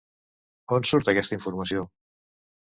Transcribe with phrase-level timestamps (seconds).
[0.77, 1.85] On surt aquesta informació?